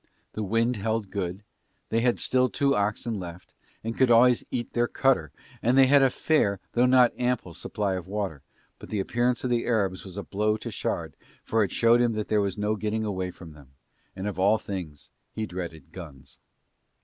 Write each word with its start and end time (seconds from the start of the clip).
The 0.33 0.41
wind 0.41 0.77
held 0.77 1.11
good, 1.11 1.43
they 1.89 2.01
had 2.01 2.17
still 2.17 2.49
two 2.49 2.75
oxen 2.75 3.19
left 3.19 3.53
and 3.83 3.95
could 3.95 4.09
always 4.09 4.43
eat 4.49 4.73
their 4.73 4.87
"cutter", 4.87 5.31
and 5.61 5.77
they 5.77 5.85
had 5.85 6.01
a 6.01 6.09
fair, 6.09 6.59
though 6.71 6.87
not 6.87 7.13
ample, 7.19 7.53
supply 7.53 7.93
of 7.93 8.07
water, 8.07 8.41
but 8.79 8.89
the 8.89 8.99
appearance 8.99 9.43
of 9.43 9.51
the 9.51 9.67
Arabs 9.67 10.03
was 10.03 10.17
a 10.17 10.23
blow 10.23 10.57
to 10.57 10.71
Shard 10.71 11.15
for 11.43 11.63
it 11.63 11.71
showed 11.71 12.01
him 12.01 12.13
that 12.13 12.29
there 12.29 12.41
was 12.41 12.57
no 12.57 12.75
getting 12.75 13.05
away 13.05 13.29
from 13.29 13.51
them, 13.51 13.73
and 14.15 14.25
of 14.27 14.39
all 14.39 14.57
things 14.57 15.11
he 15.35 15.45
dreaded 15.45 15.91
guns. 15.91 16.39